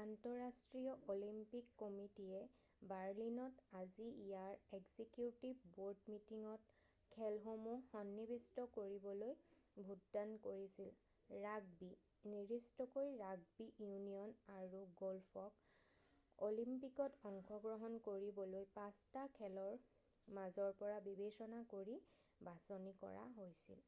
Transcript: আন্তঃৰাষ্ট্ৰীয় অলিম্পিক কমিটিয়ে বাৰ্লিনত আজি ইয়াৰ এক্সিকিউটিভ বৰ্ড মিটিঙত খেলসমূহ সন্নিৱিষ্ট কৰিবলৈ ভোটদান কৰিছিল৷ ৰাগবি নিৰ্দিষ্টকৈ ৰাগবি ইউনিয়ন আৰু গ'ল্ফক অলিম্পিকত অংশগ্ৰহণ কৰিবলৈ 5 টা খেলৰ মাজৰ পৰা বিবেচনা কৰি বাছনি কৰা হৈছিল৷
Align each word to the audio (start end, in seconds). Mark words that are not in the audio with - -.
আন্তঃৰাষ্ট্ৰীয় 0.00 0.94
অলিম্পিক 1.12 1.66
কমিটিয়ে 1.80 2.88
বাৰ্লিনত 2.92 3.66
আজি 3.80 4.06
ইয়াৰ 4.22 4.78
এক্সিকিউটিভ 4.78 5.60
বৰ্ড 5.76 6.14
মিটিঙত 6.14 6.74
খেলসমূহ 7.16 7.84
সন্নিৱিষ্ট 7.90 8.64
কৰিবলৈ 8.78 9.36
ভোটদান 9.90 10.34
কৰিছিল৷ 10.48 11.38
ৰাগবি 11.44 11.90
নিৰ্দিষ্টকৈ 12.32 13.14
ৰাগবি 13.22 13.66
ইউনিয়ন 13.68 14.34
আৰু 14.56 14.80
গ'ল্ফক 15.02 15.60
অলিম্পিকত 16.48 17.20
অংশগ্ৰহণ 17.32 17.98
কৰিবলৈ 18.10 18.66
5 18.80 19.04
টা 19.18 19.26
খেলৰ 19.40 19.78
মাজৰ 20.40 20.74
পৰা 20.82 20.98
বিবেচনা 21.10 21.62
কৰি 21.76 22.00
বাছনি 22.50 22.96
কৰা 23.06 23.26
হৈছিল৷ 23.38 23.86